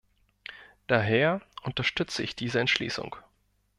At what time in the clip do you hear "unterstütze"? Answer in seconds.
1.61-2.23